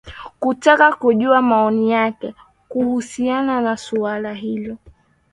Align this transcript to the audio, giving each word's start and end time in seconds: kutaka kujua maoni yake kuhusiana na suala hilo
kutaka 0.39 0.93
kujua 0.93 1.41
maoni 1.41 1.91
yake 1.91 2.35
kuhusiana 2.69 3.61
na 3.61 3.77
suala 3.77 4.33
hilo 4.33 4.77